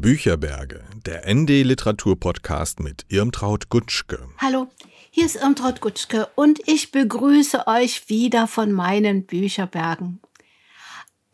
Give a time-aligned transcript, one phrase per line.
[0.00, 4.28] Bücherberge, der ND Literatur Podcast mit Irmtraut Gutschke.
[4.38, 4.68] Hallo,
[5.10, 10.20] hier ist Irmtraut Gutschke und ich begrüße euch wieder von meinen Bücherbergen.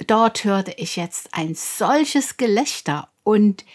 [0.06, 3.66] Dort hörte ich jetzt ein solches Gelächter und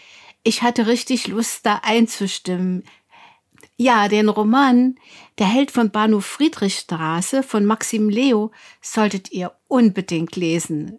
[0.42, 2.82] ich hatte richtig Lust, da einzustimmen.
[3.76, 4.96] Ja, den Roman
[5.38, 8.50] Der Held von Bahnhof Friedrichstraße von Maxim Leo
[8.80, 10.98] solltet ihr unbedingt lesen.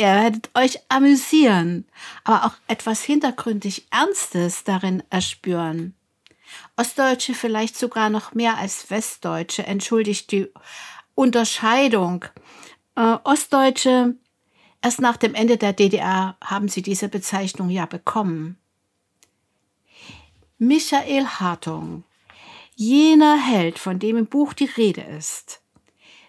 [0.00, 1.84] Ihr werdet euch amüsieren,
[2.24, 5.94] aber auch etwas hintergründig Ernstes darin erspüren.
[6.74, 10.48] Ostdeutsche vielleicht sogar noch mehr als Westdeutsche, entschuldigt die
[11.14, 12.24] Unterscheidung.
[12.96, 14.14] Äh, Ostdeutsche,
[14.80, 18.56] erst nach dem Ende der DDR haben sie diese Bezeichnung ja bekommen.
[20.56, 22.04] Michael Hartung,
[22.74, 25.60] jener Held, von dem im Buch die Rede ist,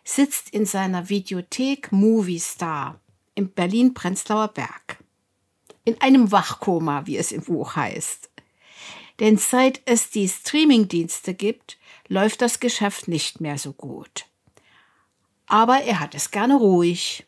[0.03, 2.99] sitzt in seiner Videothek Movie Star
[3.41, 5.03] im Berlin-Prenzlauer Berg.
[5.83, 8.29] In einem Wachkoma, wie es im Buch heißt.
[9.19, 14.25] Denn seit es die Streamingdienste gibt, läuft das Geschäft nicht mehr so gut.
[15.47, 17.25] Aber er hat es gerne ruhig.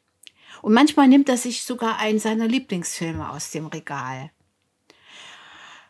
[0.62, 4.30] Und manchmal nimmt er sich sogar einen seiner Lieblingsfilme aus dem Regal.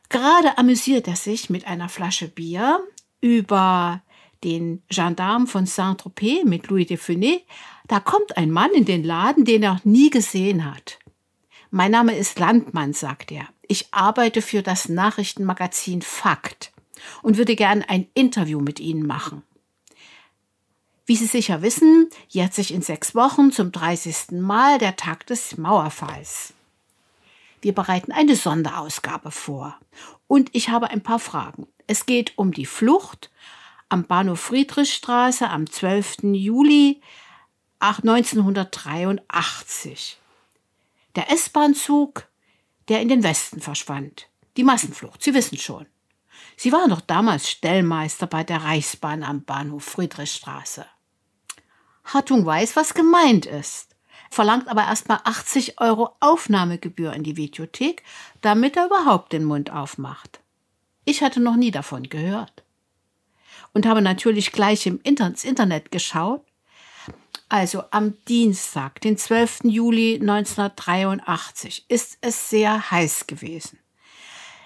[0.07, 2.79] Gerade amüsiert er sich mit einer Flasche Bier
[3.19, 4.01] über
[4.43, 7.41] den Gendarme von Saint-Tropez mit Louis de Funès,
[7.87, 10.99] da kommt ein Mann in den Laden, den er nie gesehen hat.
[11.71, 13.47] Mein Name ist Landmann, sagt er.
[13.67, 16.71] Ich arbeite für das Nachrichtenmagazin Fakt
[17.21, 19.43] und würde gern ein Interview mit Ihnen machen.
[21.05, 24.39] Wie Sie sicher wissen, jährt sich in sechs Wochen zum 30.
[24.39, 26.53] Mal der Tag des Mauerfalls.
[27.61, 29.77] Wir bereiten eine Sonderausgabe vor.
[30.27, 31.67] Und ich habe ein paar Fragen.
[31.87, 33.31] Es geht um die Flucht
[33.89, 36.23] am Bahnhof Friedrichstraße am 12.
[36.33, 37.01] Juli
[37.79, 40.17] 1983.
[41.15, 42.27] Der S-Bahn-Zug,
[42.87, 44.29] der in den Westen verschwand.
[44.57, 45.85] Die Massenflucht, Sie wissen schon.
[46.55, 50.85] Sie waren doch damals Stellmeister bei der Reichsbahn am Bahnhof Friedrichstraße.
[52.05, 53.95] Hartung weiß, was gemeint ist,
[54.29, 58.03] verlangt aber erstmal 80 Euro Aufnahmegebühr in die Videothek,
[58.41, 60.41] damit er überhaupt den Mund aufmacht.
[61.05, 62.62] Ich hatte noch nie davon gehört
[63.73, 66.45] und habe natürlich gleich im Internet geschaut.
[67.49, 69.65] Also am Dienstag, den 12.
[69.65, 73.79] Juli 1983, ist es sehr heiß gewesen.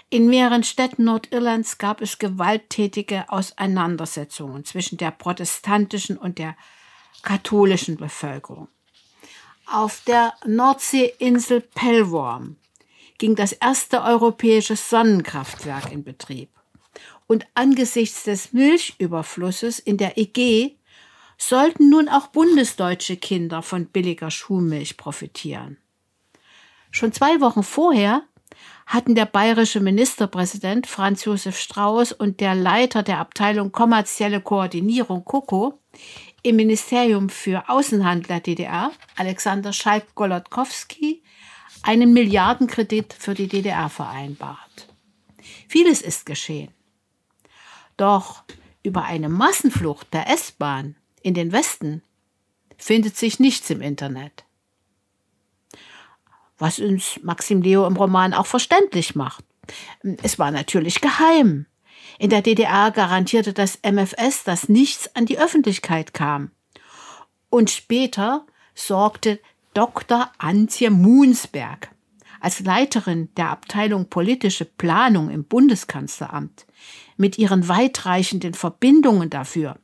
[0.10, 6.56] In mehreren Städten Nordirlands gab es gewalttätige Auseinandersetzungen zwischen der protestantischen und der
[7.24, 8.70] katholischen Bevölkerung.
[9.70, 12.56] Auf der Nordseeinsel Pellworm
[13.18, 16.50] ging das erste europäische Sonnenkraftwerk in Betrieb
[17.28, 20.78] und angesichts des Milchüberflusses in der EG
[21.38, 25.78] sollten nun auch bundesdeutsche Kinder von billiger Schuhmilch profitieren.
[26.90, 28.24] Schon zwei Wochen vorher
[28.86, 35.80] hatten der bayerische Ministerpräsident Franz Josef Strauß und der Leiter der Abteilung kommerzielle Koordinierung KOKO
[36.42, 41.22] im Ministerium für Außenhandel der DDR, Alexander Schalk-Golodkowski,
[41.84, 44.88] einen Milliardenkredit für die DDR vereinbart.
[45.68, 46.77] Vieles ist geschehen.
[47.98, 48.44] Doch
[48.84, 52.04] über eine Massenflucht der S-Bahn in den Westen
[52.78, 54.46] findet sich nichts im Internet.
[56.58, 59.44] Was uns Maxim Leo im Roman auch verständlich macht.
[60.24, 61.66] Es war natürlich geheim.
[62.20, 66.52] In der DDR garantierte das MFS, dass nichts an die Öffentlichkeit kam.
[67.50, 69.40] Und später sorgte
[69.74, 70.32] Dr.
[70.38, 71.90] Antje Munsberg
[72.40, 76.66] als Leiterin der Abteilung politische Planung im Bundeskanzleramt
[77.18, 79.78] mit ihren weitreichenden Verbindungen dafür,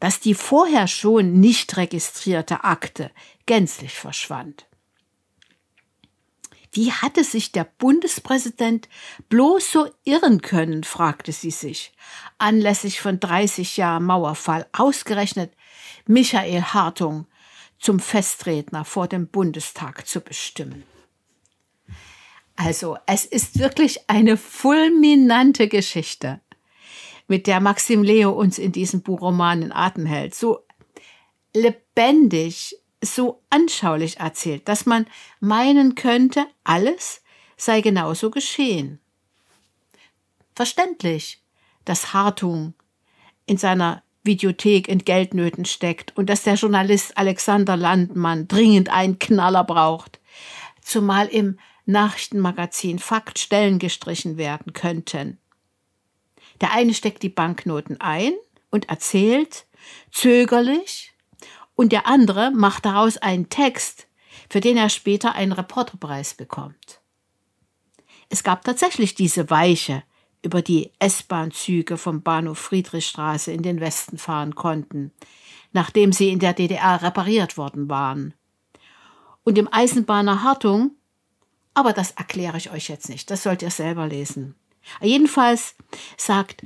[0.00, 3.10] dass die vorher schon nicht registrierte Akte
[3.46, 4.66] gänzlich verschwand.
[6.72, 8.88] Wie hatte sich der Bundespräsident
[9.28, 11.92] bloß so irren können, fragte sie sich,
[12.38, 15.52] anlässlich von 30 Jahren Mauerfall ausgerechnet
[16.06, 17.26] Michael Hartung
[17.80, 20.84] zum Festredner vor dem Bundestag zu bestimmen.
[22.62, 26.42] Also, es ist wirklich eine fulminante Geschichte,
[27.26, 30.34] mit der Maxim Leo uns in diesem Buchroman in Atem hält.
[30.34, 30.66] So
[31.54, 35.06] lebendig, so anschaulich erzählt, dass man
[35.40, 37.22] meinen könnte, alles
[37.56, 39.00] sei genauso geschehen.
[40.54, 41.40] Verständlich,
[41.86, 42.74] dass Hartung
[43.46, 49.64] in seiner Videothek in Geldnöten steckt und dass der Journalist Alexander Landmann dringend einen Knaller
[49.64, 50.20] braucht,
[50.82, 51.58] zumal im
[51.90, 55.38] Nachrichtenmagazin Fakt Stellen gestrichen werden könnten.
[56.60, 58.32] Der eine steckt die Banknoten ein
[58.70, 59.66] und erzählt,
[60.10, 61.12] zögerlich,
[61.74, 64.06] und der andere macht daraus einen Text,
[64.50, 67.00] für den er später einen Reporterpreis bekommt.
[68.28, 70.02] Es gab tatsächlich diese Weiche,
[70.42, 75.12] über die S-Bahn-Züge vom Bahnhof Friedrichstraße in den Westen fahren konnten,
[75.72, 78.34] nachdem sie in der DDR repariert worden waren.
[79.44, 80.92] Und im Eisenbahner Hartung,
[81.74, 84.54] aber das erkläre ich euch jetzt nicht, das sollt ihr selber lesen.
[85.00, 85.74] Jedenfalls
[86.16, 86.62] sagt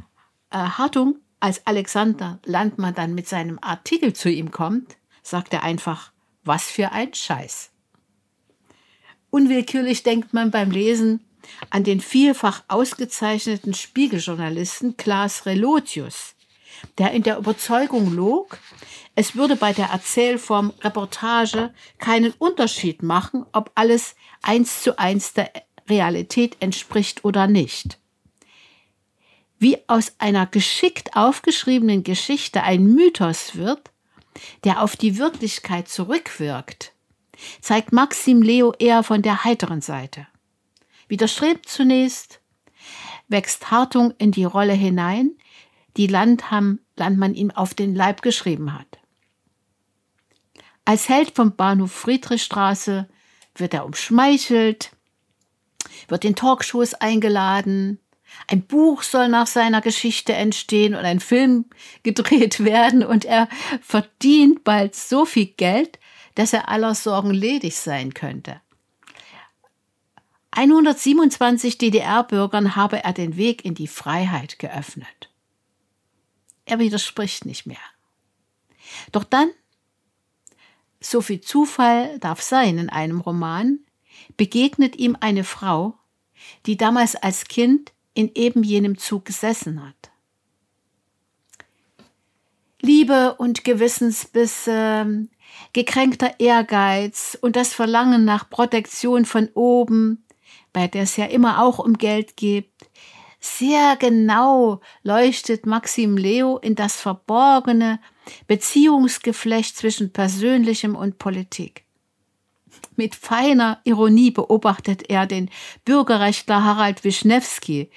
[0.50, 6.12] äh, Hartung, als Alexander Landmann dann mit seinem Artikel zu ihm kommt, sagt er einfach,
[6.42, 7.70] was für ein Scheiß.
[9.30, 11.24] Unwillkürlich denkt man beim Lesen
[11.70, 16.34] an den vielfach ausgezeichneten Spiegeljournalisten Klaas Relotius,
[16.98, 18.58] der in der Überzeugung log,
[19.14, 25.50] es würde bei der Erzählform Reportage keinen Unterschied machen, ob alles eins zu eins der
[25.88, 27.98] Realität entspricht oder nicht.
[29.58, 33.90] Wie aus einer geschickt aufgeschriebenen Geschichte ein Mythos wird,
[34.64, 36.92] der auf die Wirklichkeit zurückwirkt,
[37.60, 40.26] zeigt Maxim Leo eher von der heiteren Seite.
[41.08, 42.40] Widerstrebt zunächst,
[43.28, 45.30] wächst Hartung in die Rolle hinein,
[45.96, 48.98] die Landham, Landmann ihm auf den Leib geschrieben hat.
[50.84, 53.08] Als Held vom Bahnhof Friedrichstraße
[53.56, 54.90] wird er umschmeichelt,
[56.08, 57.98] wird in Talkshows eingeladen,
[58.48, 61.66] ein Buch soll nach seiner Geschichte entstehen und ein Film
[62.02, 63.48] gedreht werden und er
[63.80, 65.98] verdient bald so viel Geld,
[66.34, 68.60] dass er aller Sorgen ledig sein könnte.
[70.50, 75.30] 127 DDR-Bürgern habe er den Weg in die Freiheit geöffnet.
[76.66, 77.78] Er widerspricht nicht mehr.
[79.12, 79.50] Doch dann,
[81.00, 83.80] so viel Zufall darf sein in einem Roman,
[84.36, 85.98] begegnet ihm eine Frau,
[86.66, 90.10] die damals als Kind in eben jenem Zug gesessen hat.
[92.80, 95.26] Liebe und Gewissensbisse,
[95.72, 100.24] gekränkter Ehrgeiz und das Verlangen nach Protektion von oben,
[100.72, 102.70] bei der es ja immer auch um Geld geht.
[103.46, 108.00] Sehr genau leuchtet Maxim Leo in das verborgene
[108.46, 111.84] Beziehungsgeflecht zwischen Persönlichem und Politik.
[112.96, 115.50] Mit feiner Ironie beobachtet er den
[115.84, 117.90] Bürgerrechtler Harald Wischnewski,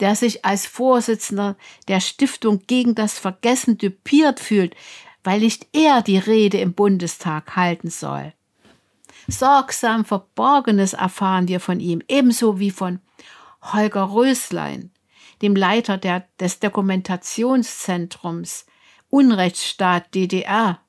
[0.00, 1.56] der sich als Vorsitzender
[1.86, 4.74] der Stiftung gegen das Vergessen düpiert fühlt,
[5.22, 8.32] weil nicht er die Rede im Bundestag halten soll.
[9.28, 12.98] Sorgsam Verborgenes erfahren wir von ihm, ebenso wie von
[13.62, 14.92] Holger Röslein,
[15.42, 18.66] dem Leiter der, des Dokumentationszentrums
[19.10, 20.80] Unrechtsstaat DDR,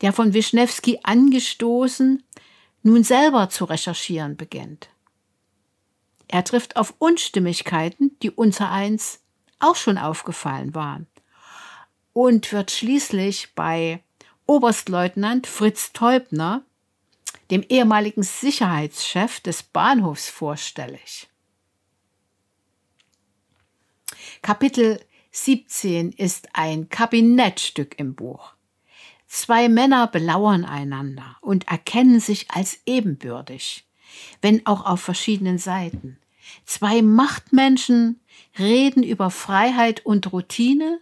[0.00, 2.22] der von Wischnewski angestoßen
[2.82, 4.88] nun selber zu recherchieren beginnt.
[6.28, 9.20] Er trifft auf Unstimmigkeiten, die unsereins
[9.58, 11.06] auch schon aufgefallen waren
[12.12, 14.02] und wird schließlich bei
[14.46, 16.62] Oberstleutnant Fritz Teubner
[17.50, 21.28] dem ehemaligen Sicherheitschef des Bahnhofs vorstellig.
[24.46, 25.00] Kapitel
[25.32, 28.54] 17 ist ein Kabinettstück im Buch.
[29.26, 33.88] Zwei Männer belauern einander und erkennen sich als ebenbürtig,
[34.42, 36.20] wenn auch auf verschiedenen Seiten.
[36.64, 38.20] Zwei Machtmenschen
[38.56, 41.00] reden über Freiheit und Routine,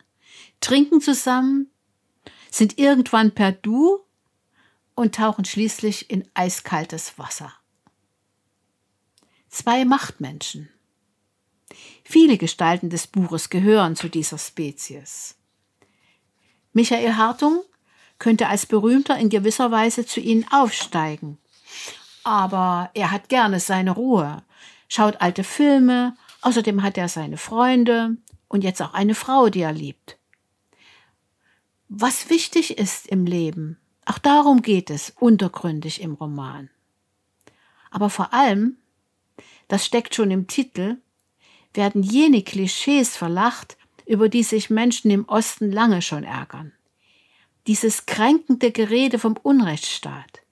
[0.61, 1.71] trinken zusammen,
[2.51, 3.99] sind irgendwann per Du
[4.95, 7.53] und tauchen schließlich in eiskaltes Wasser.
[9.51, 10.71] Zwei Machtmenschen.
[12.05, 15.37] Viele Gestalten des Buches gehören zu dieser Spezies.
[16.73, 17.63] Michael Hartung
[18.19, 21.39] könnte als Berühmter in gewisser Weise zu ihnen aufsteigen.
[22.23, 24.43] Aber er hat gerne seine Ruhe,
[24.89, 28.17] schaut alte Filme, außerdem hat er seine Freunde
[28.49, 30.17] und jetzt auch eine Frau, die er liebt.
[31.89, 36.71] Was wichtig ist im Leben, auch darum geht es untergründig im Roman.
[37.91, 38.77] Aber vor allem,
[39.69, 40.97] das steckt schon im Titel,
[41.75, 43.77] werden jene Klischees verlacht,
[44.07, 46.73] über die sich Menschen im Osten lange schon ärgern.
[47.67, 50.43] Dieses kränkende Gerede vom Unrechtsstaat,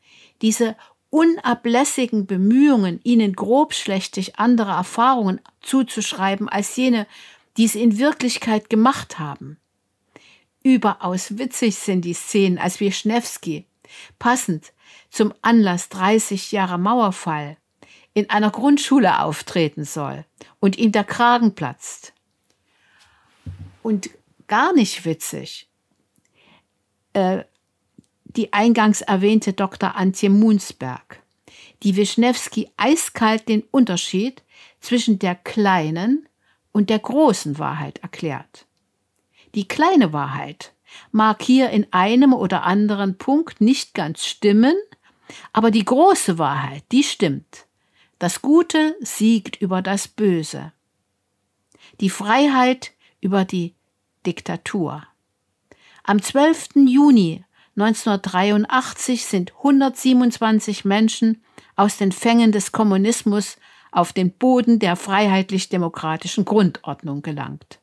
[0.40, 0.76] diese
[1.10, 7.06] unablässigen Bemühungen, ihnen grobschlächtig andere Erfahrungen zuzuschreiben als jene,
[7.58, 9.58] die sie in Wirklichkeit gemacht haben.
[10.62, 13.66] Überaus witzig sind die Szenen, als Wischnewski,
[14.18, 14.72] passend
[15.10, 17.58] zum Anlass 30 Jahre Mauerfall,
[18.14, 20.24] in einer Grundschule auftreten soll
[20.60, 22.12] und ihm der Kragen platzt.
[23.82, 24.10] Und
[24.46, 25.68] gar nicht witzig,
[27.14, 27.44] äh,
[28.24, 29.96] die eingangs erwähnte Dr.
[29.96, 31.22] Antje Munsberg,
[31.82, 34.42] die Wischnewski eiskalt den Unterschied
[34.80, 36.28] zwischen der kleinen
[36.72, 38.66] und der großen Wahrheit erklärt.
[39.54, 40.72] Die kleine Wahrheit
[41.10, 44.74] mag hier in einem oder anderen Punkt nicht ganz stimmen,
[45.52, 47.66] aber die große Wahrheit, die stimmt.
[48.22, 50.70] Das Gute siegt über das Böse.
[51.98, 53.74] Die Freiheit über die
[54.24, 55.02] Diktatur.
[56.04, 56.86] Am 12.
[56.86, 57.44] Juni
[57.76, 61.42] 1983 sind 127 Menschen
[61.74, 63.56] aus den Fängen des Kommunismus
[63.90, 67.80] auf den Boden der freiheitlich-demokratischen Grundordnung gelangt.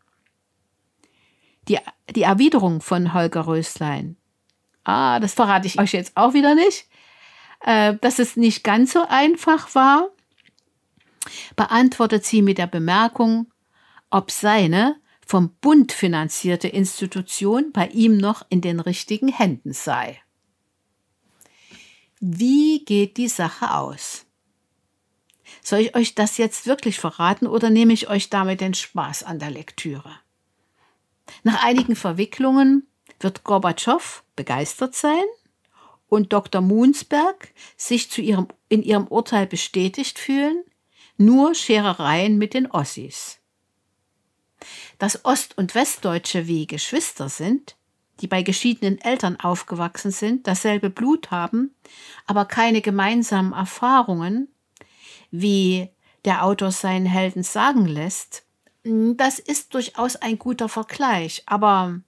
[1.68, 1.80] Die,
[2.16, 4.16] die Erwiderung von Holger Röslein,
[4.86, 6.88] ah, das verrate ich euch jetzt auch wieder nicht,
[7.66, 10.12] äh, dass es nicht ganz so einfach war,
[11.56, 13.52] beantwortet sie mit der Bemerkung,
[14.10, 14.96] ob seine
[15.26, 20.20] vom Bund finanzierte Institution bei ihm noch in den richtigen Händen sei.
[22.20, 24.26] Wie geht die Sache aus?
[25.64, 29.40] Soll ich euch das jetzt wirklich verraten oder nehme ich euch damit den Spaß an
[29.40, 30.20] der Lektüre?
[31.44, 32.88] Nach einigen Verwicklungen
[33.20, 35.24] wird Gorbatschow begeistert sein
[36.08, 36.62] und Dr.
[36.62, 40.64] Moonsberg sich zu ihrem, in ihrem Urteil bestätigt fühlen,
[41.20, 43.40] nur Scherereien mit den Ossis
[44.98, 47.76] dass Ost- und Westdeutsche wie Geschwister sind,
[48.22, 51.74] die bei geschiedenen Eltern aufgewachsen sind, dasselbe Blut haben,
[52.28, 54.50] aber keine gemeinsamen Erfahrungen,
[55.32, 55.90] wie
[56.26, 58.44] der Autor seinen Helden sagen lässt,
[58.84, 61.44] das ist durchaus ein guter Vergleich.
[61.46, 62.02] Aber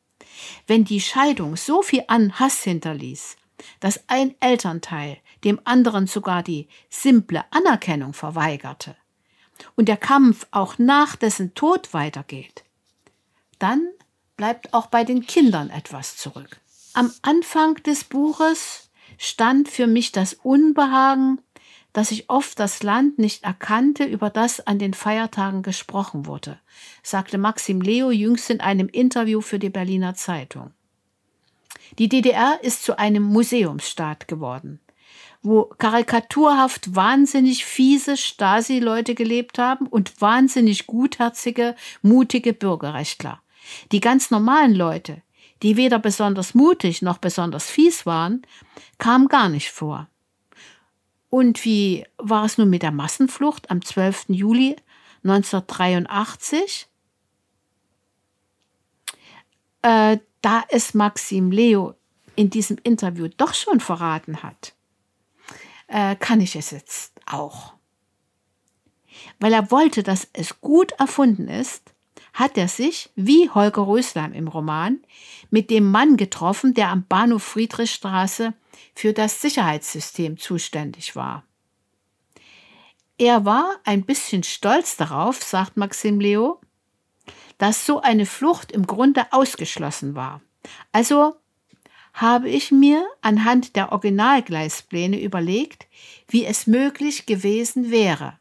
[0.67, 3.37] wenn die Scheidung so viel an Hass hinterließ,
[3.79, 8.95] dass ein Elternteil dem anderen sogar die simple Anerkennung verweigerte
[9.75, 12.63] und der Kampf auch nach dessen Tod weitergeht,
[13.59, 13.87] dann
[14.37, 16.59] bleibt auch bei den Kindern etwas zurück.
[16.93, 21.39] Am Anfang des Buches stand für mich das Unbehagen,
[21.93, 26.59] dass ich oft das Land nicht erkannte, über das an den Feiertagen gesprochen wurde,
[27.03, 30.71] sagte Maxim Leo jüngst in einem Interview für die Berliner Zeitung.
[31.99, 34.79] Die DDR ist zu einem Museumsstaat geworden,
[35.43, 43.41] wo karikaturhaft wahnsinnig fiese Stasi-Leute gelebt haben und wahnsinnig gutherzige, mutige Bürgerrechtler.
[43.91, 45.21] Die ganz normalen Leute,
[45.63, 48.41] die weder besonders mutig noch besonders fies waren,
[48.97, 50.07] kamen gar nicht vor.
[51.29, 54.25] Und wie war es nun mit der Massenflucht am 12.
[54.29, 54.75] Juli
[55.23, 56.87] 1983?
[59.81, 61.95] Äh, da es Maxim Leo
[62.35, 64.73] in diesem Interview doch schon verraten hat,
[65.91, 67.73] äh, kann ich es jetzt auch.
[69.39, 71.93] Weil er wollte, dass es gut erfunden ist,
[72.33, 74.99] hat er sich, wie Holger Röslein im Roman,
[75.49, 78.53] mit dem Mann getroffen, der am Bahnhof Friedrichstraße
[78.95, 81.43] für das Sicherheitssystem zuständig war.
[83.17, 86.61] Er war ein bisschen stolz darauf, sagt Maxim Leo,
[87.57, 90.41] dass so eine Flucht im Grunde ausgeschlossen war.
[90.91, 91.35] Also
[92.13, 95.87] habe ich mir anhand der Originalgleispläne überlegt,
[96.27, 98.37] wie es möglich gewesen wäre.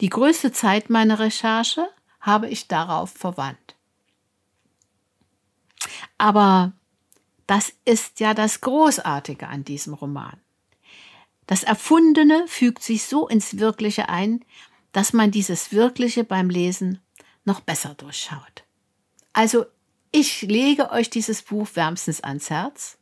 [0.00, 1.88] Die größte Zeit meiner Recherche
[2.20, 3.76] habe ich darauf verwandt.
[6.18, 6.72] Aber
[7.46, 10.38] das ist ja das Großartige an diesem Roman.
[11.46, 14.44] Das Erfundene fügt sich so ins Wirkliche ein,
[14.92, 17.00] dass man dieses Wirkliche beim Lesen
[17.44, 18.64] noch besser durchschaut.
[19.32, 19.64] Also
[20.10, 22.98] ich lege euch dieses Buch wärmstens ans Herz.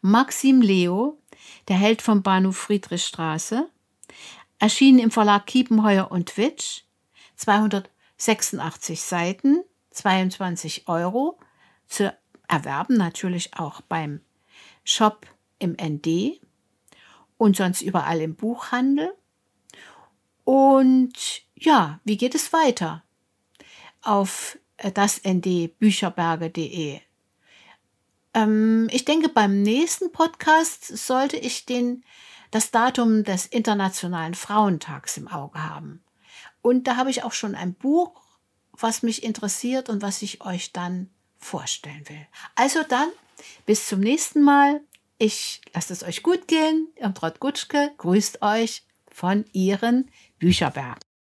[0.00, 1.18] Maxim Leo,
[1.68, 3.68] der Held vom Bahnhof Friedrichstraße,
[4.58, 6.82] erschienen im Verlag Kiepenheuer und Witsch,
[7.36, 11.38] 200 86 Seiten, 22 Euro
[11.86, 12.14] zu
[12.48, 14.20] erwerben, natürlich auch beim
[14.84, 15.26] Shop
[15.58, 16.40] im ND
[17.36, 19.14] und sonst überall im Buchhandel.
[20.44, 23.04] Und ja, wie geht es weiter?
[24.02, 27.00] Auf äh, das ndbücherberge.de.
[28.34, 32.04] Ähm, ich denke, beim nächsten Podcast sollte ich den,
[32.50, 36.02] das Datum des Internationalen Frauentags im Auge haben.
[36.62, 38.22] Und da habe ich auch schon ein Buch,
[38.72, 42.26] was mich interessiert und was ich euch dann vorstellen will.
[42.54, 43.08] Also dann,
[43.66, 44.80] bis zum nächsten Mal.
[45.20, 46.88] Ich lasse es euch gut gehen.
[46.94, 51.07] Irmtraut Gutschke grüßt euch von Ihren Bücherberg.